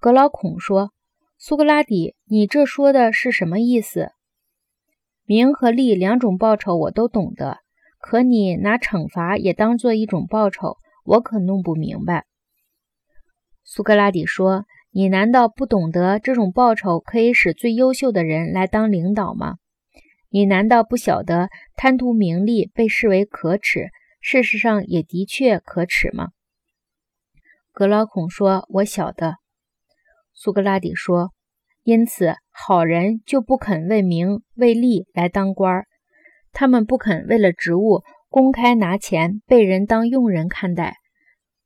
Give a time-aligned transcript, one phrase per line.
[0.00, 0.94] 格老孔说
[1.36, 4.12] ：“苏格拉底，你这说的是什么意思？
[5.26, 7.58] 名和利两种报酬我都懂得，
[8.00, 12.24] 可你拿惩罚也当做一种报酬，我可弄不明白。”
[13.62, 19.56] 苏格拉底说：“你难道不懂得这种报酬可以使最优秀的人来当领导吗？
[20.30, 23.90] 你难道不晓得贪图名利被视为可耻，
[24.22, 26.30] 事实上也的确可耻吗？”
[27.70, 29.34] 格老孔说：“我晓得。”
[30.42, 31.34] 苏格拉底说
[31.84, 35.86] ：“因此，好人就不肯为名为利来当官儿，
[36.50, 40.96] 他们不肯为了职务公开拿钱，被人当佣人看待，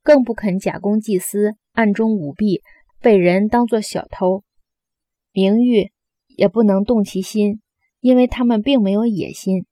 [0.03, 2.63] 更不肯假公济私。”暗中舞弊，
[3.01, 4.43] 被人当作小偷，
[5.33, 5.93] 名誉
[6.27, 7.61] 也不能动其心，
[8.01, 9.67] 因为他们并没有野心。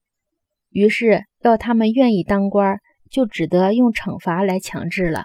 [0.70, 2.78] 于是要他们愿意当官，
[3.10, 5.24] 就只得用惩罚来强制了。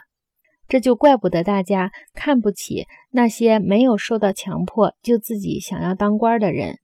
[0.68, 6.80] 这就怪不得大家看不起那些没有受到强迫就自己想要当官的人。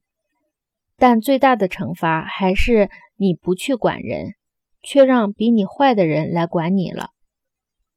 [0.97, 4.33] 但最大的惩罚还是你不去管人，
[4.81, 7.09] 却让比你坏的人来管你了。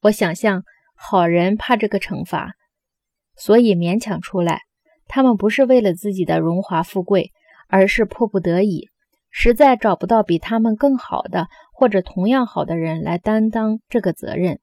[0.03, 0.65] 我想象。
[0.99, 2.55] 好人怕这个惩罚，
[3.37, 4.63] 所以勉强出来。
[5.07, 7.33] 他们不是为了自己的荣华富贵，
[7.69, 8.89] 而是迫不得已，
[9.29, 14.59] 实在找不到比他们更好的或者同样好的人来担当这个责任。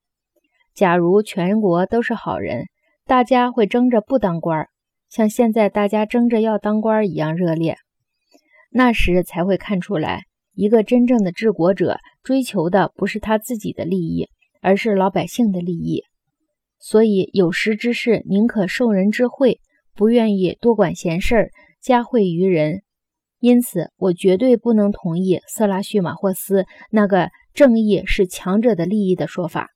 [0.76, 2.66] 假如全国都是好人，
[3.06, 4.68] 大家会争着不当官，
[5.10, 7.78] 像现在大家争着要当官一样热烈。
[8.72, 10.24] 那时才会看出来，
[10.56, 14.30] 一个真正的治国者追求的不是他自己的利益，
[14.62, 16.04] 而是老百姓的利益。
[16.80, 19.60] 所以有识之士宁可受人之惠，
[19.94, 21.50] 不愿意多管闲事儿，
[21.82, 22.82] 加惠于人。
[23.40, 29.70] 因此，我绝对不能同意色拉叙马霍斯那个“正义是强者的利益”的说法。